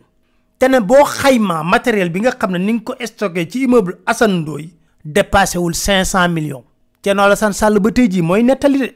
te 0.58 0.66
ne 0.68 0.80
boo 0.80 1.04
xaymaa 1.04 1.62
matériel 1.62 2.10
bi 2.10 2.20
nga 2.20 2.32
xam 2.32 2.50
ne 2.52 2.58
ni 2.58 2.72
nga 2.74 2.82
ko 2.84 2.94
stocké 3.06 3.48
ci 3.50 3.62
immeuble 3.64 3.94
Assane 4.06 4.40
Ndoye 4.40 4.68
dépassé 5.04 5.58
wul 5.58 5.74
500 5.74 6.28
millions. 6.28 6.64
Thierno 7.02 7.22
Alassane 7.22 7.52
Sall 7.52 7.78
ba 7.80 7.90
tey 7.90 8.08
jii 8.10 8.22
mooy 8.22 8.42
nettali 8.42 8.78
de. 8.78 8.94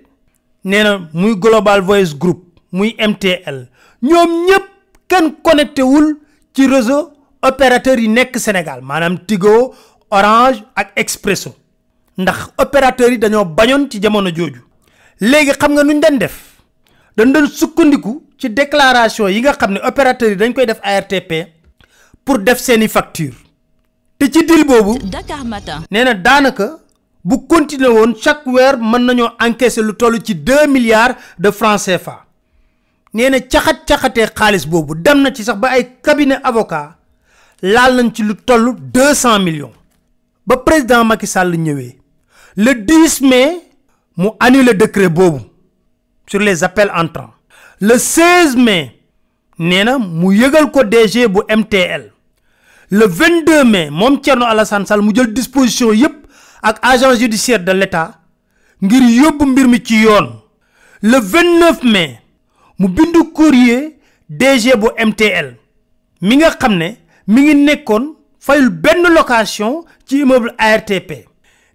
nee 0.64 0.82
na 0.82 0.98
muy 1.12 1.34
Global 1.36 1.80
Voice 1.82 2.14
Group 2.18 2.40
muy 2.72 2.94
MTL 2.98 3.66
ñoom 4.02 4.30
ñëpp 4.46 4.64
kenn 5.08 5.32
connecté 5.42 5.82
wul 5.82 6.16
ci 6.54 6.66
réseau 6.66 7.12
opérateur 7.42 7.98
yi 7.98 8.08
nekk 8.08 8.38
Sénégal 8.38 8.80
maanaam 8.82 9.18
Tigo 9.26 9.74
Orange 10.10 10.62
ak 10.74 10.92
Expresso. 10.96 11.54
Ndax 12.18 12.48
opérateurs 12.58 13.10
yi 13.10 13.18
dañoo 13.18 13.44
bañoon 13.44 13.88
ci 13.90 14.00
jamono 14.02 14.30
jooju. 14.34 14.62
Léegi 15.20 15.52
xam 15.58 15.72
nga 15.72 15.82
nuñ 15.84 16.00
den 16.00 16.18
def? 16.18 16.36
Dañ 17.16 17.32
doon 17.32 17.46
sukkandiku 17.46 18.22
ci 18.38 18.48
déclaration 18.50 19.28
yi 19.28 19.40
nga 19.40 19.52
xam 19.52 19.72
ne 19.72 19.80
opérateur 19.86 20.30
yi 20.30 20.36
dañ 20.36 20.52
koy 20.52 20.66
def 20.66 20.80
ARTP 20.82 21.32
pour 22.24 22.38
def 22.38 22.58
seeni 22.58 22.88
facture. 22.88 23.34
Te 24.18 24.26
ci 24.30 24.44
dil 24.44 24.64
boobu 24.64 24.98
Dakar 24.98 25.44
Matin. 25.44 25.82
nee 25.90 26.04
na 26.04 26.14
daanaka 26.14 26.78
bu 27.24 27.46
continuer 27.46 27.90
woon 27.92 28.14
chaque 28.20 28.46
weer 28.46 28.76
mën 28.78 29.02
nañoo 29.06 29.30
encaisser 29.40 29.82
lu 29.82 29.94
toll 29.94 30.18
ci 30.24 30.34
deux 30.34 30.66
milliards 30.66 31.14
de 31.38 31.50
francs 31.50 31.84
CFA. 31.84 32.24
Nee 33.14 33.30
na 33.30 33.38
caxat-caxatee 33.40 34.28
xaalis 34.34 34.66
boobu 34.66 34.94
dem 34.94 35.22
na 35.22 35.30
ci 35.32 35.44
sax 35.44 35.56
ba 35.58 35.68
ay 35.68 35.84
cabinet 36.02 36.40
avocat 36.42 36.97
laal 37.62 37.94
nañ 37.96 38.10
ci 38.14 38.22
lu 38.22 38.34
toll 38.34 38.74
200 38.92 39.38
millions. 39.40 39.72
Ba 40.46 40.56
président 40.56 41.04
Macky 41.04 41.26
Sall 41.26 41.56
ñëwee 41.56 41.96
le 42.56 42.72
10 42.74 43.20
mai 43.22 43.60
mu 44.16 44.28
annulé 44.40 44.74
décret 44.74 45.08
boobu 45.08 45.40
sur 46.26 46.40
les 46.40 46.64
appels 46.64 46.90
entrants. 46.94 47.30
Le 47.80 47.96
16 47.98 48.56
mai 48.56 48.92
nee 49.58 49.84
na 49.84 49.98
mu 49.98 50.32
yëgal 50.34 50.70
ko 50.70 50.84
DG 50.84 51.26
bu 51.28 51.40
MTL 51.48 52.12
le 52.90 53.06
22 53.06 53.64
mai 53.64 53.90
moom 53.90 54.20
Thierno 54.20 54.46
Alassane 54.46 54.86
Sall 54.86 55.02
mu 55.02 55.14
jël 55.14 55.32
disposition 55.32 55.92
yépp 55.92 56.26
ak 56.62 56.78
agent 56.82 57.14
judiciaire 57.14 57.60
de 57.62 57.72
l'État 57.72 58.14
ngir 58.82 59.02
yóbbu 59.02 59.44
mbir 59.46 59.68
mi 59.68 59.82
ci 59.84 60.02
yoon. 60.02 60.40
Le 61.02 61.18
29 61.20 61.82
mai 61.84 62.20
mu 62.78 62.88
bindu 62.88 63.30
courrier 63.34 63.98
DG 64.28 64.74
bu 64.76 64.88
MTL 64.98 65.54
mi 66.22 66.36
nga 66.36 66.50
xam 66.56 66.74
ne 66.76 66.96
mi 67.28 67.42
ngi 67.42 67.54
nekkoon 67.54 68.14
fayul 68.40 68.70
benn 68.70 69.02
location 69.14 69.84
ci 70.06 70.20
immeuble 70.24 70.54
ARTP 70.58 71.10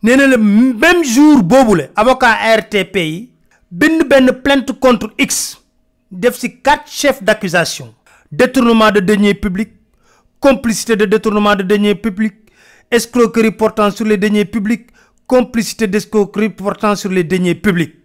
nee 0.04 0.16
na 0.18 0.26
le 0.28 0.38
même 0.38 1.04
jour 1.04 1.44
boobule 1.44 1.90
avocat 1.96 2.38
ARTP 2.54 2.96
yi 2.96 3.30
bind 3.72 4.04
benn 4.10 4.32
plainte 4.44 4.72
contre 4.80 5.10
X 5.18 5.58
def 6.12 6.38
ci 6.40 6.62
quatre 6.62 6.88
chefs 6.92 7.24
d'accusation. 7.24 7.94
Détournement 8.32 8.92
de 8.92 9.00
deniers 9.00 9.34
publics 9.36 9.74
complicité 10.40 10.96
de 10.96 11.06
détournement 11.06 11.56
de 11.56 11.64
deniers 11.64 11.96
publics 11.96 12.36
escroquerie 12.92 13.52
portant 13.52 13.92
sur 13.92 14.06
les 14.06 14.18
deniers 14.18 14.46
publics 14.46 14.88
complicité 15.28 15.88
d'escroquerie 15.88 16.50
portant 16.50 16.96
sur 16.96 17.10
les 17.12 17.24
deniers 17.24 17.56
publics. 17.56 17.96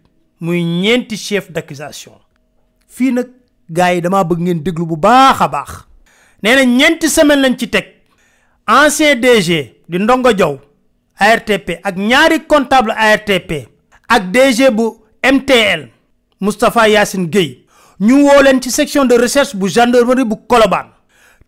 Muy 0.40 0.62
ñeenti 0.62 1.16
chef 1.16 1.50
d'accusation. 1.50 2.12
Fii 2.86 3.12
nag 3.12 3.28
gars 3.70 3.94
yi 3.94 4.00
damaa 4.00 4.24
bëgg 4.24 4.40
ngeen 4.40 4.62
déglu 4.62 4.86
bu 4.86 4.96
baax 4.96 5.87
nee 6.42 6.54
na 6.54 6.64
ñeenti 6.64 7.08
semaine 7.08 7.40
lañ 7.42 7.56
ci 7.58 7.68
teg. 7.68 7.86
Ancien 8.66 9.16
DG 9.20 9.48
di 9.88 9.98
Ndongo 9.98 10.32
Diaw 10.32 10.58
ARTP 11.18 11.80
ak 11.82 11.96
ñaari 11.96 12.40
comptable 12.46 12.92
ARTP 12.92 13.66
ak 14.08 14.30
DG 14.30 14.70
bu 14.70 15.00
MTL 15.22 15.88
Moustapha 16.40 16.86
Yacine 16.88 17.26
Gueye 17.30 17.64
ñu 18.00 18.24
woo 18.26 18.42
leen 18.42 18.60
ci 18.62 18.70
section 18.70 19.06
de 19.06 19.14
recherche 19.16 19.56
bu 19.56 19.68
gendarmerie 19.68 20.24
bu 20.24 20.36
Colobane. 20.46 20.90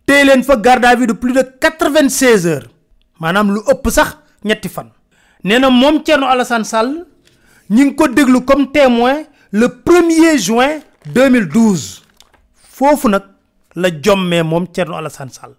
Téye 0.07 0.25
leen 0.25 0.43
fa 0.43 0.57
garde 0.57 0.85
à 0.87 0.95
vue 0.97 1.07
de 1.07 1.13
plus 1.13 1.33
de 1.33 1.43
96 1.43 2.47
heures 2.47 2.69
maanaam 3.21 3.53
lu 3.55 3.61
ëpp 3.71 3.91
sax 3.91 4.17
ñetti 4.45 4.69
fan. 4.69 4.89
Nee 5.45 5.59
na 5.59 5.71
moom 5.71 6.03
Thierno 6.03 6.27
Alassane 6.27 6.65
Sall 6.65 7.05
ñi 7.71 7.85
ngi 7.85 7.95
ko 7.95 8.09
déglu 8.09 8.41
comme 8.45 8.73
témoin 8.73 9.23
le 9.53 9.67
1er 9.69 10.39
juin 10.39 10.81
2012 11.15 12.03
foofu 12.73 13.09
nag 13.09 13.23
la 13.77 13.89
jommee 14.03 14.43
moom 14.43 14.67
Thierno 14.69 14.97
Alassane 14.97 15.31
Sall. 15.31 15.55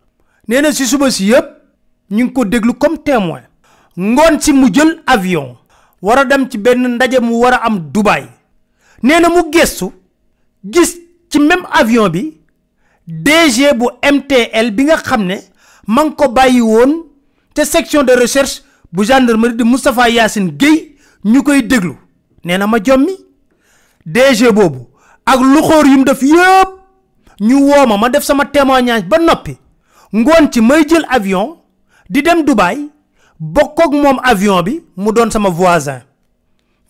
Nee 0.48 0.62
na 0.62 0.72
si 0.72 0.86
suba 0.86 1.10
si 1.12 1.26
yëpp 1.32 1.46
ñu 2.12 2.32
comme 2.80 2.98
témoin. 3.04 3.42
Ngoon 3.98 4.40
si 4.40 4.54
mu 4.54 4.68
avion 5.06 5.58
war 6.02 6.20
a 6.20 6.26
dem 6.26 6.50
ci 6.50 6.58
ndaje 6.58 7.20
mu 7.22 7.44
am 7.46 7.80
Dubaï. 7.92 8.26
Nee 9.04 9.20
na 9.20 9.30
mu 9.30 9.52
gestu 9.52 9.86
gis 10.66 10.98
même 11.40 11.66
avion 11.72 12.10
bi 12.10 12.38
DG 13.08 13.74
MTL 14.04 14.72
bi 14.72 14.84
nga 14.86 14.98
xam 14.98 15.26
ne 15.26 15.38
te 17.54 17.64
section 17.66 18.04
de 18.04 18.14
recherche 18.14 18.62
bu 18.92 19.04
gendarmerie 19.06 19.56
di 19.56 19.64
Moustapha 19.64 20.10
Yacine 20.10 20.52
Gueye 20.52 20.96
ñu 21.26 21.44
koy 21.44 21.62
déglu. 21.64 21.96
Nee 22.44 22.58
na 22.58 22.68
ma 22.68 22.78
jommi. 22.84 23.16
DG 24.06 24.48
ak 25.26 25.40
lu 25.40 25.62
ñu 27.42 27.56
woo 27.68 27.98
ma 27.98 28.10
def 28.10 28.24
sama 28.24 28.46
témoignage 28.46 29.06
ba 29.08 29.18
noppi. 29.18 29.58
Ngoon 30.14 30.52
ci 30.52 30.62
may 30.62 30.84
jël 30.88 31.06
avion 31.10 31.58
di 32.10 32.22
dem 32.22 32.44
Dubaï 32.44 32.90
bokk 33.40 33.80
avion 34.24 34.62
bi 34.64 34.82
mu 34.98 35.12
doon 35.12 35.32
sama 35.32 35.50
voisin. 35.50 36.02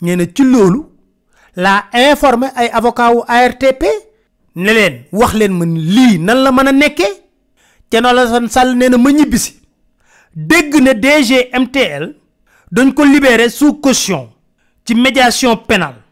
Nee 0.00 0.16
na 0.16 0.24
ci 0.26 0.42
loolu 0.44 0.84
laa 1.56 1.84
informé 1.92 2.46
ay 2.56 2.68
avocat 2.72 3.12
wu 3.14 3.22
ARTP 3.26 3.82
ne 4.56 4.72
leen 4.72 5.04
wax 5.12 5.32
leen 5.34 5.52
ma 5.52 5.64
nan 5.66 6.42
la 6.42 6.52
mën 6.52 6.68
a 6.68 6.72
nekkee. 6.72 7.12
Thierno 7.88 8.08
Alassane 8.08 8.48
Sall 8.48 8.74
nee 8.76 8.88
na 8.88 8.98
ma 8.98 9.10
ñibbisi. 9.12 9.54
Dégg 10.34 10.74
ne 10.80 10.92
DG 10.94 11.50
MTL 11.58 12.14
dañ 12.72 12.92
ko 12.94 13.04
libéré 13.04 13.48
sous 13.50 13.74
caution 13.80 14.30
ci 14.84 14.94
médiation 14.94 15.56
pénale. 15.56 16.02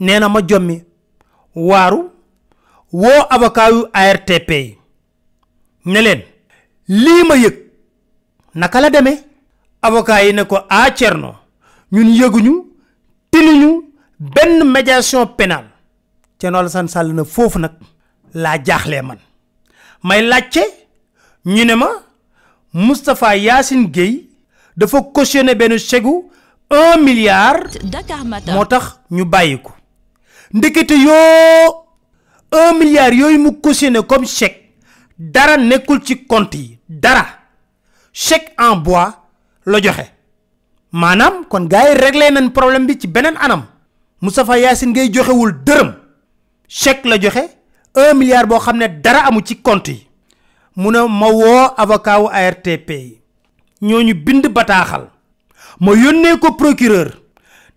Nee 0.00 0.18
na 0.18 0.28
ma 0.28 0.40
jommi 0.46 0.82
waaru 1.54 2.11
woo 2.92 3.22
avocat 3.30 3.70
yu 3.72 3.86
ARTP 3.92 4.50
yi. 4.50 4.78
Ne 5.84 6.00
leen 6.02 6.22
lii 6.88 7.24
ma 7.28 7.34
yëg 7.36 7.56
naka 8.54 8.80
la 8.80 8.90
demee? 8.90 9.18
Avocat 9.82 10.24
yi 10.24 10.32
ne 10.32 10.44
ko 10.44 10.56
a 10.68 10.90
Thierno 10.90 11.34
ñun 11.92 12.08
yëguñu 12.14 12.54
tinuñu 13.30 13.82
benn 14.18 14.64
médiation 14.64 15.26
pénale. 15.26 15.68
Thierno 16.38 16.58
Alassane 16.58 16.88
Sall 16.88 17.12
na 17.14 17.24
foofu 17.24 17.58
nag 17.58 17.72
laa 18.34 18.58
jaaxlee 18.62 19.02
man. 19.02 19.18
May 20.04 20.22
laajte 20.22 20.62
ñu 21.46 21.64
ne 21.64 21.74
ma 21.74 21.88
Moustapha 22.74 23.36
Yacine 23.36 23.90
Gueye 23.90 24.26
dafa 24.76 25.02
cautionné 25.14 25.54
benn 25.54 25.78
chèque 25.78 26.06
un 26.70 26.96
milliard 27.02 27.64
moo 28.54 28.64
tax 28.64 29.00
ñu 29.10 29.24
bàyyi 29.24 29.58
ko. 29.62 29.72
Ndekete 30.54 30.92
yoo 30.94 31.81
un 32.52 32.78
milliard 32.78 33.12
yooyu 33.14 33.38
mu 33.38 33.52
cautionné 33.60 34.00
comme 34.06 34.26
chèque 34.26 34.74
dara 35.18 35.56
nekkul 35.56 36.00
ci 36.04 36.26
compte 36.26 36.54
yi 36.54 36.78
dara 36.88 37.26
chèque 38.12 38.52
en 38.58 38.76
bois 38.76 39.24
la 39.66 39.80
joxe 39.80 40.06
maanaam 40.92 41.44
kon 41.48 41.64
gars 41.66 41.88
yi 41.90 41.94
réglé 41.98 42.30
nañ 42.30 42.50
problème 42.52 42.86
bi 42.86 42.98
ci 43.00 43.06
beneen 43.06 43.36
anam 43.40 43.64
Moustapha 44.20 44.58
Yacine 44.58 44.92
Gueye 44.92 45.12
joxewul 45.12 45.52
dërëm 45.64 45.94
chèque 46.68 47.04
la 47.04 47.18
joxe 47.20 47.42
un 47.94 48.14
milliard 48.14 48.46
boo 48.46 48.58
xam 48.58 48.76
ne 48.76 48.86
dara 49.00 49.26
amu 49.26 49.40
ci 49.44 49.56
compte 49.62 49.88
yi 49.88 50.06
mu 50.76 50.90
ne 50.90 51.06
ma 51.08 51.28
woo 51.28 51.70
avocat 51.76 52.18
wu 52.20 52.28
ARTP 52.30 52.90
yi 52.90 53.20
ñooñu 53.82 54.14
bind 54.14 54.46
bataaxal 54.48 55.08
ma 55.80 55.92
yónnee 55.94 56.38
ko 56.38 56.52
procureur 56.54 57.10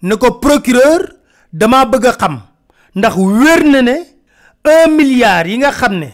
ne 0.01 0.15
ko 0.15 0.31
procureur 0.39 1.13
dama 1.53 1.85
bëgg 1.85 2.15
xam 2.17 2.41
ndax 2.95 3.15
wér 3.15 3.63
na 3.65 3.81
ne 3.81 4.14
un 4.65 4.87
milliard 4.95 5.47
yi 5.47 5.57
nga 5.57 5.71
xam 5.71 5.93
ne 5.99 6.07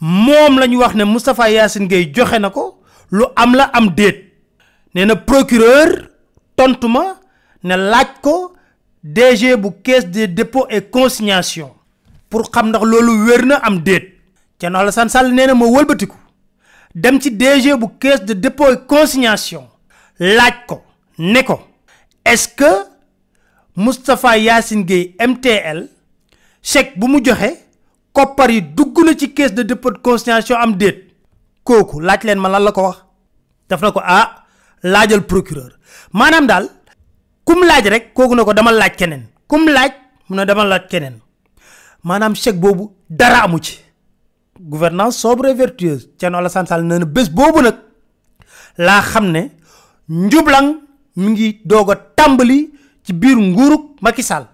moom 0.00 0.58
la 0.58 0.66
ñu 0.66 0.76
wax 0.78 0.94
ne 0.94 1.04
Moustapha 1.04 1.50
Yacine 1.50 1.88
Gueye 1.88 2.12
joxe 2.14 2.38
na 2.38 2.50
ko 2.50 2.80
lu 3.10 3.24
am 3.36 3.54
la 3.54 3.64
am 3.72 3.88
déet. 3.94 4.24
Nee 4.94 5.04
na 5.06 5.16
procureur 5.16 6.08
tontu 6.56 6.88
ma 6.88 7.16
ne 7.64 7.74
laaj 7.76 8.08
ko 8.22 8.52
DG 9.02 9.56
bu 9.56 9.68
caisse 9.84 10.06
des 10.06 10.26
dépôts 10.28 10.66
et 10.68 10.82
consignation 10.82 11.70
pour 12.30 12.50
xam 12.50 12.68
ndax 12.68 12.84
loolu 12.84 13.26
wér 13.26 13.46
na 13.46 13.56
am 13.56 13.78
déet. 13.80 14.12
Thierno 14.58 14.78
Alassane 14.78 15.08
Sall 15.10 15.32
nee 15.34 15.46
na 15.46 15.54
ma 15.54 15.66
wëlbatiku 15.66 16.16
dem 16.94 17.20
ci 17.20 17.30
DG 17.30 17.76
bu 17.78 17.86
caisse 18.00 18.24
de 18.24 18.32
dépôt 18.34 18.70
et 18.72 18.86
consignation 18.86 19.68
laaj 20.18 20.64
ko 20.66 20.82
ne 21.18 21.42
ko 21.42 21.60
est-ce 22.24 22.48
que 22.48 22.72
Moustapha 23.76 24.38
Yacine 24.38 24.86
MTL 25.20 25.88
chèque 26.62 26.98
bu 26.98 27.06
mu 27.06 27.22
joxe 27.24 27.52
koppar 28.16 28.50
yi 28.50 28.60
dugg 28.76 28.96
na 29.04 29.12
ci 29.14 29.28
caisse 29.34 29.52
de 29.54 29.62
dépôt 29.62 29.90
de 29.90 30.54
am 30.54 30.72
déet. 30.76 30.98
Kooku 31.64 32.00
laaj 32.00 32.22
leen 32.24 32.38
ma 32.38 32.48
lan 32.48 32.62
la 32.64 32.72
ko 32.72 32.82
wax. 32.82 32.98
Daf 33.68 33.80
na 33.82 33.92
ko 33.92 34.00
ah 34.02 34.26
laajal 34.82 35.22
procureur. 35.26 35.72
Maanaam 36.12 36.46
daal 36.46 36.64
kum 37.44 37.60
laaj 37.70 37.84
rek 37.92 38.14
kooku 38.14 38.34
na 38.34 38.44
ko 38.44 38.52
dama 38.54 38.72
laaj 38.72 38.94
keneen. 38.96 39.22
Kum 39.48 39.68
laaj 39.68 39.92
mu 40.28 40.36
ne 40.36 40.44
dama 40.46 40.64
laaj 40.64 40.84
keneen. 40.90 41.16
Maanaam 42.04 42.34
chèque 42.34 42.60
boobu 42.60 42.90
dara 43.10 43.42
amu 43.44 43.58
ci. 43.62 43.74
Gouvernance 44.60 45.16
sobre 45.18 45.46
et 45.50 45.54
vertueuse. 45.54 46.08
Thierno 46.18 46.38
Alassane 46.38 46.66
Sall 46.66 46.84
nee 46.84 46.98
na 46.98 47.04
bés 47.04 47.28
boobu 47.28 47.60
nag 47.62 47.76
laa 48.78 49.02
xam 49.02 49.26
ne 49.30 49.50
njublang 50.08 50.68
mi 51.16 51.26
ngi 51.32 51.60
doog 51.64 51.90
a 51.90 51.96
tàmbali 52.16 52.70
ci 53.04 53.12
biir 53.12 53.36
nguurug 53.36 53.82
Macky 54.00 54.22
Sall. 54.22 54.46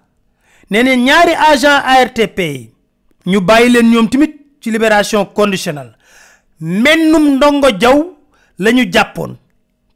Nee 0.70 0.82
na 0.82 0.96
ñaari 0.96 1.34
agent 1.50 1.82
ARTP 1.84 2.71
ñu 3.26 3.40
bàyyi 3.40 3.70
leen 3.70 3.90
ñoom 3.90 4.08
tamit 4.08 4.34
ci 4.60 4.70
libération 4.70 5.24
conditionnelle. 5.26 5.96
Mennum 6.60 7.36
ndongo 7.36 7.68
jaw 7.80 8.16
lañu 8.58 8.84
jàppoon. 8.92 9.36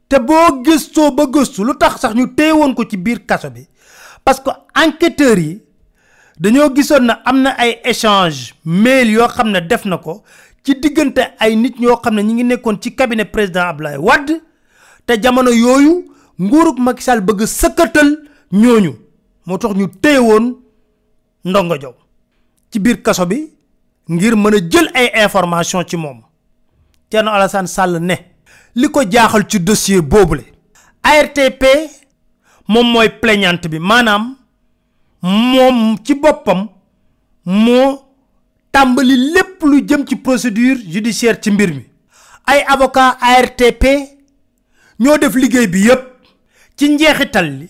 Te 0.09 0.19
boo 0.19 0.61
gëstoo 0.63 1.11
ba 1.11 1.25
gëstu 1.25 1.63
lu 1.63 1.73
tax 1.77 1.99
sax 2.01 2.13
ñu 2.15 2.27
téewoon 2.35 2.73
ko 2.75 2.83
ci 2.89 2.97
biir 2.97 3.25
kaso 3.25 3.49
bi? 3.49 3.67
Parce 4.23 4.39
que 4.41 4.49
enquêteurs 4.75 5.37
yi 5.39 5.61
dañoo 6.39 6.73
gisoon 6.75 7.05
na 7.05 7.21
am 7.25 7.41
na 7.41 7.51
ay 7.57 7.79
échange 7.83 8.53
mail 8.65 9.09
yoo 9.11 9.27
xam 9.27 9.51
ne 9.51 9.59
def 9.61 9.85
na 9.85 9.97
ko 9.97 10.23
ci 10.63 10.75
diggante 10.79 11.19
ay 11.39 11.55
nit 11.55 11.79
ñoo 11.79 11.97
xam 12.01 12.15
ne 12.15 12.21
ñi 12.23 12.33
ngi 12.33 12.43
nekkoon 12.43 12.77
ci 12.81 12.95
cabinet 12.95 13.25
président 13.25 13.67
Abdoulaye 13.69 13.97
Wade 13.97 14.41
te 15.05 15.21
jamono 15.21 15.51
yooyu 15.51 16.05
nguurug 16.39 16.79
Macky 16.79 17.03
Sall 17.03 17.21
bëgg 17.21 17.45
sëkkatal 17.45 18.17
ñooñu. 18.51 18.93
Moo 19.45 19.57
tax 19.57 19.75
ñu 19.75 19.87
téewoon 20.01 20.55
ndongo 21.45 21.75
jaw. 21.81 21.93
Ci 22.71 22.79
biir 22.79 23.01
kaso 23.01 23.25
bi 23.25 23.49
ngir 24.09 24.35
mën 24.35 24.53
a 24.55 24.59
jël 24.69 24.89
ay 24.93 25.11
information 25.23 25.83
ci 25.87 25.97
moom. 25.97 26.21
Thierno 27.09 27.31
Alassane 27.31 27.67
Sall 27.67 27.99
ne 28.01 28.15
li 28.75 28.89
ko 28.91 29.01
jaaxal 29.09 29.45
ci 29.49 29.59
dossier 29.59 30.01
boobule 30.01 30.43
ARTP 31.03 31.63
moom 32.67 32.91
mooy 32.91 33.09
plaignante 33.21 33.67
bi 33.69 33.79
maanaam 33.79 34.35
moom 35.21 35.97
ci 36.03 36.13
boppam 36.15 36.67
moo 37.45 38.01
tàmbali 38.71 39.15
lépp 39.33 39.63
lu 39.63 39.81
jëm 39.87 40.05
ci 40.07 40.15
procédure 40.15 40.77
judiciaire 40.93 41.39
ci 41.41 41.51
mbir 41.51 41.71
ay 42.45 42.63
avocat 42.67 43.17
ARTP 43.21 43.83
ñoo 44.99 45.17
def 45.17 45.35
liggéey 45.35 45.67
bi 45.67 45.85
yépp 45.87 46.03
ci 46.75 46.89
njeexital 46.89 47.47
li 47.59 47.67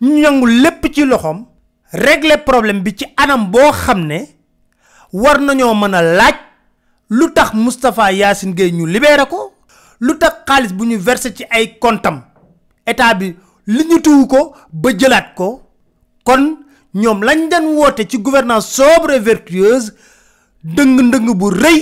ñu 0.00 0.46
lépp 0.62 0.86
ci 0.94 1.04
régler 1.92 2.38
problème 2.44 2.80
bi 2.82 2.94
ci 2.96 3.06
anam 3.16 3.50
boo 3.50 3.70
xam 3.72 4.06
ne 4.06 4.18
war 5.12 5.38
nañoo 5.40 5.74
mën 5.74 5.94
a 5.94 6.02
laaj 6.02 6.34
lu 7.10 7.32
tax 7.32 7.52
Moustapha 7.54 8.12
Yacine 8.12 8.54
Gueye 8.54 8.72
ñu 8.72 8.86
libéré 8.86 9.26
ko 9.28 9.52
lu 10.00 10.18
tax 10.18 10.34
xaalis 10.46 10.72
bu 10.72 10.84
ñu 10.86 10.96
versé 10.98 11.34
ci 11.34 11.44
ay 11.50 11.78
kontam 11.78 12.22
état 12.86 13.14
bi 13.14 13.36
li 13.66 13.84
ñu 13.84 14.00
tuwu 14.00 14.26
ko 14.26 14.54
ba 14.72 14.90
jëlaat 14.92 15.34
ko. 15.34 15.66
Kon 16.26 16.42
ñoom 16.94 17.20
lañ 17.22 17.48
dan 17.50 17.64
woote 17.78 18.02
ci 18.10 18.18
gouvernance 18.18 18.66
sobre 18.74 19.14
et 19.14 19.20
vertueuse 19.20 19.92
dëng-ndëng 20.64 21.28
bu 21.38 21.50
rëy 21.54 21.80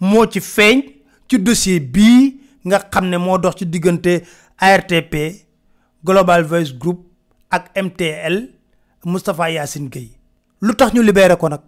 moo 0.00 0.24
ci 0.32 0.40
feeñ 0.40 0.80
ci 1.28 1.36
dossier 1.38 1.80
bii 1.80 2.40
nga 2.64 2.78
xam 2.92 3.08
ne 3.10 3.18
moo 3.18 3.36
dox 3.38 3.56
ci 3.58 3.66
diggante 3.66 4.22
ARTP 4.58 5.14
Global 6.04 6.42
Voice 6.44 6.72
Group 6.78 7.04
ak 7.50 7.68
MTL 7.76 8.36
Moustapha 9.06 9.48
Yacine 9.50 9.88
Gueye. 9.88 10.10
Lu 10.60 10.74
tax 10.74 10.92
ñu 10.92 11.02
libéré 11.02 11.36
ko 11.36 11.48
nag? 11.48 11.60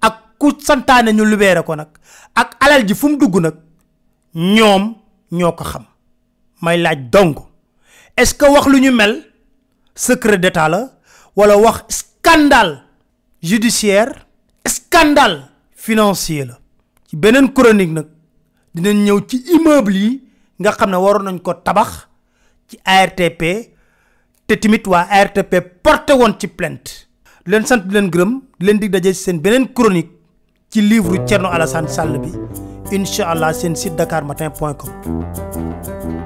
Ak 0.00 0.36
ku 0.38 0.48
santaane 0.58 1.12
ñu 1.12 1.24
libéré 1.24 1.62
ko 1.62 1.74
nag? 1.76 1.88
Ak 2.34 2.56
alal 2.60 2.86
ji 2.88 2.94
fu 2.94 3.08
mu 3.08 3.16
dugg 3.18 3.36
nag? 3.40 3.54
Ñoom 4.34 4.94
ñoo 5.32 5.52
ko 5.52 5.64
xam. 5.64 5.84
May 6.62 6.78
laaj 6.80 7.10
dong. 7.12 7.34
Est-ce 8.16 8.34
que 8.34 8.46
wax 8.46 8.66
lu 8.68 8.80
ñu 8.80 8.90
mel? 8.92 9.30
Secret 9.94 10.38
d'état 10.38 10.68
la. 10.68 10.90
Wala 11.36 11.58
wax 11.58 11.84
scandale 11.88 12.82
judiciaire? 13.42 14.26
Scandale 14.66 15.50
financier 15.74 16.46
la. 16.46 16.58
Ci 17.06 17.16
beneen 17.16 17.52
chronique 17.52 17.92
nag 17.92 18.06
dinañ 18.74 19.04
ñëw 19.04 19.20
ci 19.28 19.36
immeuble 19.52 19.92
yi 19.96 20.22
nga 20.58 20.72
xam 20.72 20.90
ne 20.90 20.96
waroon 20.96 21.24
nañ 21.24 21.38
ko 21.42 21.52
tabax 21.54 22.08
ci 22.68 22.78
ARTP 22.84 23.73
te 24.54 24.60
tamit 24.68 24.86
waa 24.86 25.06
ARTP 25.10 25.54
porté 25.82 26.14
woon 26.14 26.34
ci 26.38 26.46
plainte. 26.48 26.90
Leen 27.50 27.66
sant 27.66 27.90
leen 27.92 28.10
gërëm 28.14 28.34
leen 28.62 28.78
dig 28.80 28.92
daje 28.94 29.12
seen 29.14 29.40
chronique 29.74 30.12
ci 30.70 30.80
livre 30.80 31.24
Thierno 31.26 31.48
Alassane 31.50 31.88
Sall 31.88 32.18
bi. 32.22 32.30
Incha 32.94 33.52
seen 33.52 33.74
site 33.74 34.06
com 34.78 36.23